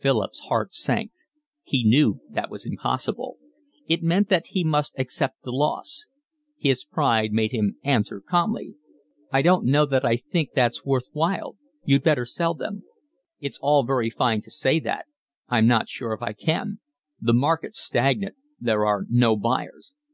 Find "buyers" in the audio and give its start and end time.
19.36-19.92